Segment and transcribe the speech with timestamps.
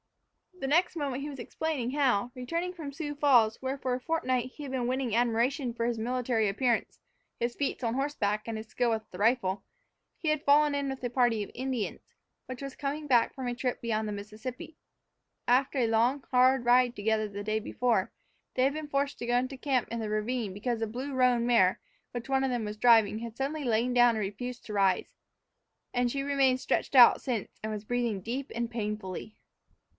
[0.59, 4.51] The next moment he was explaining how, returning from Sioux Falls, where for a fortnight
[4.53, 6.99] he had been winning admiration for his military appearance,
[7.39, 9.63] his feats on horseback, and his skill with the rifle,
[10.17, 12.01] he had fallen in with the party of Indians,
[12.45, 14.75] which was coming back from a trip beyond the Mississippi.
[15.47, 18.11] After a long, hard ride together the day before,
[18.55, 21.45] they had been forced to go into camp in the ravine because the blue roan
[21.45, 21.79] mare
[22.11, 25.13] which one of them was driving had suddenly lain down and refused to rise.
[25.93, 29.35] And she had remained stretched out since, and was breathing deep and painfully.